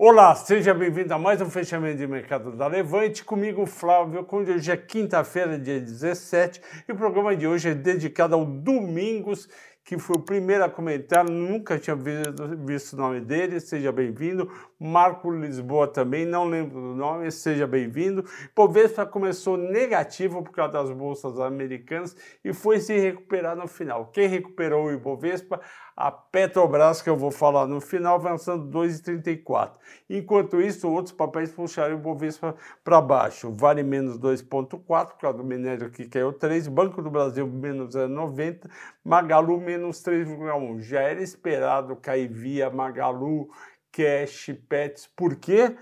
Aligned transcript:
Olá, 0.00 0.32
seja 0.36 0.72
bem-vindo 0.72 1.12
a 1.12 1.18
mais 1.18 1.40
um 1.40 1.50
fechamento 1.50 1.98
de 1.98 2.06
mercado 2.06 2.52
da 2.52 2.68
Levante. 2.68 3.24
Comigo, 3.24 3.66
Flávio, 3.66 4.24
hoje 4.30 4.70
é 4.70 4.76
quinta-feira, 4.76 5.58
dia 5.58 5.80
17, 5.80 6.62
e 6.88 6.92
o 6.92 6.96
programa 6.96 7.36
de 7.36 7.48
hoje 7.48 7.70
é 7.70 7.74
dedicado 7.74 8.36
ao 8.36 8.44
Domingos, 8.44 9.48
que 9.88 9.98
foi 9.98 10.16
o 10.16 10.20
primeiro 10.20 10.62
a 10.62 10.68
comentar, 10.68 11.24
nunca 11.24 11.78
tinha 11.78 11.96
visto 11.96 12.92
o 12.92 12.96
nome 12.98 13.22
dele, 13.22 13.58
seja 13.58 13.90
bem-vindo. 13.90 14.52
Marco 14.78 15.30
Lisboa 15.30 15.88
também, 15.88 16.26
não 16.26 16.44
lembro 16.44 16.78
do 16.78 16.94
nome, 16.94 17.30
seja 17.30 17.66
bem-vindo. 17.66 18.22
Bovespa 18.54 19.06
começou 19.06 19.56
negativo 19.56 20.42
por 20.42 20.52
causa 20.52 20.74
das 20.74 20.90
bolsas 20.90 21.40
americanas 21.40 22.14
e 22.44 22.52
foi 22.52 22.80
se 22.80 22.98
recuperar 22.98 23.56
no 23.56 23.66
final. 23.66 24.10
Quem 24.12 24.28
recuperou 24.28 24.84
o 24.84 24.92
Ibovespa? 24.92 25.58
A 25.96 26.12
Petrobras, 26.12 27.02
que 27.02 27.10
eu 27.10 27.16
vou 27.16 27.32
falar 27.32 27.66
no 27.66 27.80
final, 27.80 28.14
avançando 28.14 28.70
2,34. 28.70 29.72
Enquanto 30.08 30.60
isso, 30.60 30.88
outros 30.88 31.12
papéis 31.12 31.50
puxaram 31.50 31.96
o 31.96 31.98
Ibovespa 31.98 32.54
para 32.84 33.00
baixo. 33.00 33.52
Vale 33.52 33.82
menos 33.82 34.16
2,4 34.16 34.78
por 34.84 35.18
causa 35.18 35.38
do 35.38 35.42
minério 35.42 35.90
que 35.90 36.06
caiu 36.06 36.32
3, 36.32 36.68
Banco 36.68 37.02
do 37.02 37.10
Brasil 37.10 37.48
menos 37.48 37.96
0,90, 37.96 38.70
Magalu 39.08 39.58
menos 39.58 40.02
3,1. 40.02 40.82
Já 40.82 41.00
era 41.00 41.22
esperado 41.22 41.96
cair 41.96 42.28
via 42.28 42.68
Magalu, 42.68 43.48
Cash, 43.90 44.54
Pets. 44.68 45.06
Por 45.16 45.36
quê? 45.36 45.74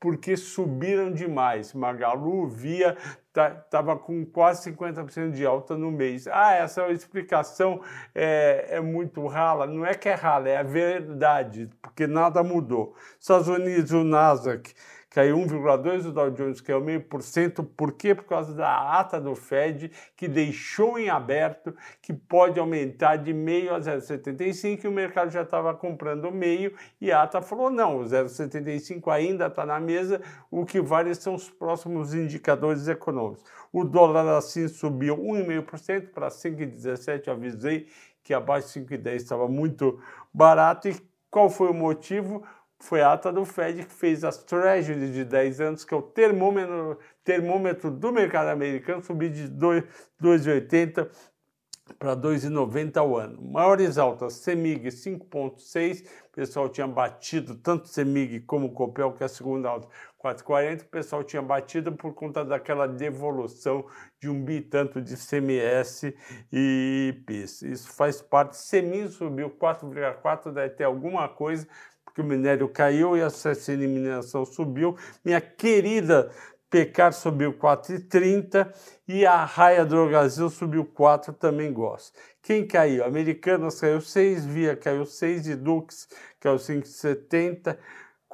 Porque 0.00 0.36
subiram 0.36 1.12
demais. 1.12 1.72
Magalu, 1.72 2.48
Via, 2.48 2.96
estava 3.28 3.94
tá, 3.94 3.96
com 3.96 4.26
quase 4.26 4.72
50% 4.72 5.30
de 5.30 5.46
alta 5.46 5.76
no 5.76 5.92
mês. 5.92 6.26
Ah, 6.26 6.54
essa 6.54 6.90
explicação 6.90 7.80
é, 8.12 8.66
é, 8.70 8.80
muito 8.80 9.24
rala. 9.28 9.68
Não 9.68 9.86
é 9.86 9.94
que 9.94 10.08
é 10.08 10.14
rala, 10.14 10.48
é 10.48 10.56
a 10.56 10.64
verdade, 10.64 11.70
porque 11.80 12.08
nada 12.08 12.42
mudou. 12.42 12.96
Estados 13.20 13.46
Unidos, 13.46 13.92
o 13.92 14.02
Nasdaq 14.02 14.74
caiu 15.14 15.38
1,2%, 15.38 16.06
o 16.06 16.12
Dow 16.12 16.28
Jones 16.32 16.60
caiu 16.60 16.80
0,5%. 16.80 17.64
Por 17.76 17.92
quê? 17.92 18.16
Por 18.16 18.24
causa 18.24 18.52
da 18.52 18.98
ata 18.98 19.20
do 19.20 19.36
Fed, 19.36 19.92
que 20.16 20.26
deixou 20.26 20.98
em 20.98 21.08
aberto 21.08 21.72
que 22.02 22.12
pode 22.12 22.58
aumentar 22.58 23.14
de 23.14 23.32
meio 23.32 23.72
a 23.72 23.78
0,75 23.78 24.82
e 24.82 24.88
o 24.88 24.90
mercado 24.90 25.30
já 25.30 25.42
estava 25.42 25.72
comprando 25.72 26.32
meio 26.32 26.74
e 27.00 27.12
a 27.12 27.22
ata 27.22 27.40
falou 27.40 27.70
não, 27.70 28.00
o 28.00 28.04
0,75 28.04 29.08
ainda 29.12 29.46
está 29.46 29.64
na 29.64 29.78
mesa, 29.78 30.20
o 30.50 30.66
que 30.66 30.80
vale 30.80 31.14
são 31.14 31.36
os 31.36 31.48
próximos 31.48 32.12
indicadores 32.12 32.88
econômicos. 32.88 33.44
O 33.72 33.84
dólar 33.84 34.36
assim 34.36 34.66
subiu 34.66 35.16
1,5% 35.16 36.08
para 36.08 36.26
5,17, 36.26 37.28
avisei 37.28 37.86
que 38.24 38.34
abaixo 38.34 38.80
de 38.80 38.98
5,10 38.98 39.14
estava 39.14 39.46
muito 39.46 40.00
barato 40.32 40.88
e 40.88 40.96
qual 41.30 41.50
foi 41.50 41.68
o 41.68 41.74
motivo? 41.74 42.42
Foi 42.80 43.00
a 43.00 43.12
ata 43.12 43.32
do 43.32 43.44
Fed 43.44 43.84
que 43.84 43.92
fez 43.92 44.24
as 44.24 44.38
Treasuries 44.38 45.12
de 45.12 45.24
10 45.24 45.60
anos, 45.60 45.84
que 45.84 45.94
é 45.94 45.96
o 45.96 46.02
termômetro, 46.02 46.98
termômetro 47.22 47.90
do 47.90 48.12
mercado 48.12 48.48
americano, 48.48 49.02
subir 49.02 49.30
de 49.30 49.48
2,80 49.48 51.08
para 51.98 52.16
2,90 52.16 52.96
ao 52.96 53.16
ano. 53.16 53.42
Maiores 53.42 53.98
altas, 53.98 54.34
CEMIG 54.34 54.88
5,6, 54.88 56.06
o 56.28 56.32
pessoal 56.32 56.68
tinha 56.68 56.86
batido 56.86 57.54
tanto 57.56 57.88
CEMIG 57.88 58.40
como 58.40 58.72
Copel, 58.72 59.12
que 59.12 59.22
é 59.22 59.26
a 59.26 59.28
segunda 59.28 59.68
alta, 59.68 59.88
4,40, 60.22 60.82
o 60.82 60.86
pessoal 60.86 61.22
tinha 61.22 61.42
batido 61.42 61.92
por 61.92 62.14
conta 62.14 62.42
daquela 62.42 62.86
devolução 62.86 63.84
de 64.18 64.30
um 64.30 64.42
bi 64.42 64.62
tanto 64.62 65.00
de 65.00 65.14
CMS 65.16 66.14
e 66.50 67.22
PIS. 67.26 67.62
Isso 67.62 67.92
faz 67.92 68.22
parte, 68.22 68.56
CEMIG 68.56 69.08
subiu 69.08 69.50
4,4, 69.50 70.52
deve 70.52 70.70
ter 70.70 70.84
alguma 70.84 71.28
coisa, 71.28 71.68
porque 72.14 72.22
o 72.22 72.24
minério 72.24 72.68
caiu 72.68 73.16
e 73.16 73.22
a 73.22 73.28
mineração 73.76 74.46
subiu. 74.46 74.96
Minha 75.24 75.40
querida 75.40 76.30
Pecar 76.70 77.12
subiu 77.12 77.52
4,30 77.52 78.72
e 79.06 79.26
a 79.26 79.44
Raia 79.44 79.84
Drogazil 79.84 80.48
subiu 80.48 80.84
4, 80.84 81.32
também 81.32 81.72
gosto. 81.72 82.16
Quem 82.40 82.66
caiu? 82.66 83.04
Americanas 83.04 83.80
caiu 83.80 84.00
6, 84.00 84.46
Via 84.46 84.76
caiu 84.76 85.04
6 85.04 85.48
e 85.48 85.56
Dux 85.56 86.08
caiu 86.38 86.56
5,70. 86.56 87.76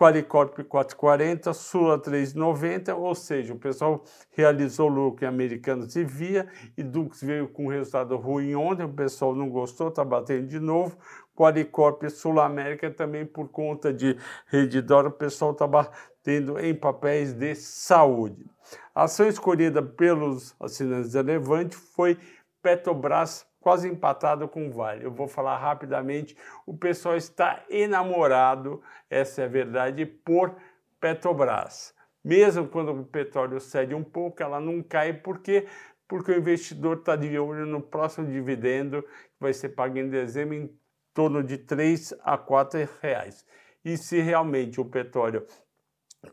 Qualicorp 0.01 0.57
4,40, 0.61 1.53
Sula 1.53 1.99
3,90, 1.99 2.97
ou 2.97 3.15
seja, 3.15 3.53
o 3.53 3.59
pessoal 3.59 4.03
realizou 4.31 4.89
lucro 4.89 5.27
em 5.27 5.29
Americanas 5.29 5.95
e 5.95 6.03
Via, 6.03 6.49
e 6.75 6.83
Dux 6.83 7.21
veio 7.21 7.47
com 7.47 7.69
resultado 7.69 8.17
ruim 8.17 8.55
ontem, 8.55 8.85
o 8.85 8.89
pessoal 8.89 9.35
não 9.35 9.51
gostou, 9.51 9.89
está 9.89 10.03
batendo 10.03 10.47
de 10.47 10.59
novo. 10.59 10.97
Qualicorp 11.37 12.09
Sul 12.09 12.41
América 12.41 12.91
também 12.91 13.27
por 13.27 13.51
conta 13.51 13.93
de 13.93 14.17
Redditor, 14.47 15.05
o 15.05 15.11
pessoal 15.11 15.51
está 15.51 15.67
batendo 15.67 16.59
em 16.59 16.75
papéis 16.75 17.35
de 17.35 17.55
saúde. 17.55 18.47
A 18.95 19.03
ação 19.03 19.29
escolhida 19.29 19.83
pelos 19.83 20.57
assinantes 20.59 21.13
da 21.13 21.21
Levante 21.21 21.77
foi 21.77 22.17
Petrobras 22.63 23.50
quase 23.61 23.89
empatado 23.89 24.49
com 24.49 24.69
o 24.69 24.73
Vale. 24.73 25.05
Eu 25.05 25.13
vou 25.13 25.29
falar 25.29 25.59
rapidamente. 25.59 26.37
O 26.67 26.77
pessoal 26.77 27.17
está 27.17 27.63
enamorado, 27.69 28.83
essa 29.09 29.43
é 29.43 29.45
a 29.45 29.49
verdade, 29.49 30.07
por 30.07 30.57
Petrobras. 30.99 31.95
Mesmo 32.23 32.69
quando 32.69 32.93
o 32.93 33.05
petróleo 33.05 33.61
cede 33.61 33.95
um 33.95 34.05
pouco, 34.05 34.43
ela 34.43 34.61
não 34.61 34.83
cai, 34.83 35.13
por 35.13 35.39
quê? 35.39 35.67
Porque 36.07 36.33
o 36.33 36.37
investidor 36.37 36.99
está 36.99 37.17
de 37.17 37.39
olho 37.39 37.65
no 37.65 37.81
próximo 37.81 38.27
dividendo, 38.27 39.03
que 39.03 39.41
vai 39.41 39.55
ser 39.55 39.71
pago 39.71 39.97
em 39.97 40.11
dezembro, 40.11 40.55
em 40.55 40.79
torno 41.15 41.43
de 41.43 41.57
3 41.57 42.13
a 42.23 42.37
4 42.37 42.87
reais. 43.01 43.47
E 43.83 43.97
se 43.97 44.21
realmente 44.21 44.79
o 44.81 44.85
petróleo 44.85 45.47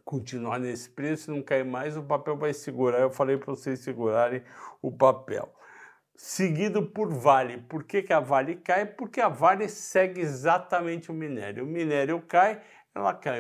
continuar 0.03 0.59
nesse 0.59 0.89
preço, 0.89 1.31
não 1.31 1.41
cair 1.41 1.63
mais, 1.63 1.95
o 1.95 2.03
papel 2.03 2.35
vai 2.35 2.53
segurar. 2.53 2.99
Eu 2.99 3.09
falei 3.09 3.37
para 3.37 3.55
vocês 3.55 3.79
segurarem 3.79 4.43
o 4.81 4.91
papel 4.91 5.53
seguido 6.17 6.83
por 6.83 7.13
Vale. 7.13 7.59
Por 7.59 7.83
que, 7.83 8.01
que 8.01 8.11
a 8.11 8.19
Vale 8.19 8.55
cai? 8.55 8.85
Porque 8.87 9.21
a 9.21 9.29
Vale 9.29 9.69
segue 9.69 10.19
exatamente 10.19 11.11
o 11.11 11.13
minério. 11.13 11.63
O 11.63 11.67
minério 11.67 12.19
cai, 12.27 12.59
ela 12.93 13.13
cai. 13.13 13.39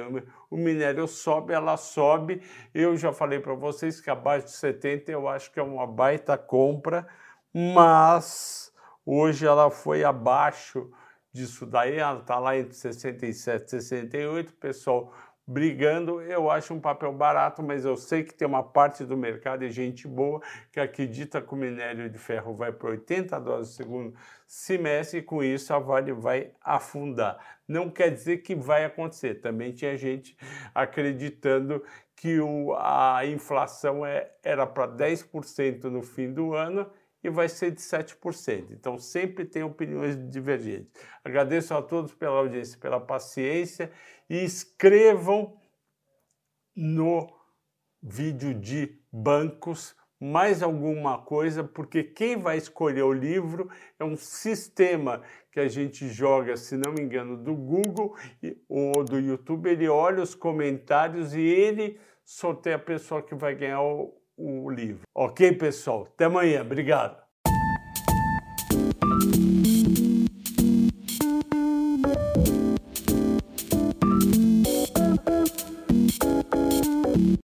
O 0.49 0.55
minério 0.55 1.07
sobe, 1.07 1.53
ela 1.53 1.75
sobe. 1.75 2.41
Eu 2.73 2.95
já 2.95 3.11
falei 3.11 3.39
para 3.39 3.55
vocês 3.55 3.99
que 3.99 4.11
abaixo 4.11 4.45
de 4.45 4.51
70 4.53 5.11
eu 5.11 5.27
acho 5.27 5.51
que 5.51 5.59
é 5.59 5.63
uma 5.63 5.87
baita 5.87 6.37
compra, 6.37 7.07
mas 7.51 8.71
hoje 9.03 9.47
ela 9.47 9.71
foi 9.71 10.03
abaixo 10.03 10.89
disso 11.33 11.65
daí, 11.65 11.97
ela 11.97 12.19
está 12.19 12.39
lá 12.39 12.57
entre 12.57 12.73
67 12.73 13.63
e 13.63 13.81
68, 13.81 14.53
pessoal 14.53 15.13
brigando, 15.47 16.21
eu 16.21 16.51
acho 16.51 16.73
um 16.73 16.79
papel 16.79 17.13
barato, 17.13 17.63
mas 17.63 17.85
eu 17.85 17.95
sei 17.95 18.21
que 18.21 18.33
tem 18.33 18.45
uma 18.45 18.61
parte 18.61 19.05
do 19.05 19.15
mercado 19.15 19.63
e 19.63 19.71
gente 19.71 20.05
boa 20.05 20.41
que 20.73 20.79
acredita 20.79 21.41
que 21.41 21.53
o 21.53 21.55
minério 21.55 22.09
de 22.09 22.17
ferro 22.17 22.53
vai 22.53 22.73
para 22.73 22.89
80 22.89 23.39
dólares 23.39 23.69
no 23.69 23.73
segundo 23.73 24.13
semestre 24.45 25.19
e 25.19 25.21
com 25.21 25.41
isso 25.41 25.73
a 25.73 25.79
Vale 25.79 26.11
vai 26.11 26.51
afundar. 26.61 27.39
Não 27.65 27.89
quer 27.89 28.09
dizer 28.09 28.39
que 28.39 28.53
vai 28.53 28.83
acontecer, 28.83 29.35
também 29.35 29.71
tinha 29.71 29.95
gente 29.95 30.35
acreditando 30.75 31.81
que 32.13 32.39
o, 32.41 32.75
a 32.75 33.25
inflação 33.25 34.05
é, 34.05 34.31
era 34.43 34.65
para 34.65 34.87
10% 34.87 35.83
no 35.85 36.01
fim 36.01 36.33
do 36.33 36.53
ano 36.53 36.89
e 37.23 37.29
vai 37.29 37.49
ser 37.49 37.71
de 37.71 37.81
7%. 37.81 38.71
Então 38.71 38.97
sempre 38.97 39.45
tem 39.45 39.63
opiniões 39.63 40.15
divergentes. 40.29 40.91
Agradeço 41.23 41.73
a 41.73 41.81
todos 41.81 42.13
pela 42.13 42.37
audiência, 42.37 42.79
pela 42.79 42.99
paciência 42.99 43.91
e 44.29 44.43
escrevam 44.43 45.59
no 46.75 47.27
vídeo 48.01 48.53
de 48.53 49.01
bancos 49.11 49.95
mais 50.19 50.63
alguma 50.63 51.19
coisa, 51.19 51.63
porque 51.63 52.03
quem 52.03 52.37
vai 52.37 52.57
escolher 52.57 53.03
o 53.03 53.13
livro 53.13 53.69
é 53.99 54.03
um 54.03 54.15
sistema 54.15 55.21
que 55.51 55.59
a 55.59 55.67
gente 55.67 56.07
joga, 56.07 56.57
se 56.57 56.75
não 56.75 56.91
me 56.91 57.01
engano, 57.01 57.37
do 57.37 57.55
Google 57.55 58.15
ou 58.67 59.03
do 59.03 59.19
YouTube. 59.19 59.69
Ele 59.69 59.87
olha 59.87 60.23
os 60.23 60.33
comentários 60.33 61.35
e 61.35 61.41
ele 61.41 61.99
sorteia 62.23 62.77
a 62.77 62.79
pessoa 62.79 63.21
que 63.21 63.35
vai 63.35 63.55
ganhar 63.55 63.81
o, 63.81 64.19
o 64.37 64.69
livro. 64.69 65.01
Ok, 65.13 65.51
pessoal? 65.53 66.03
Até 66.13 66.25
amanhã. 66.25 66.61
Obrigado. 66.61 67.26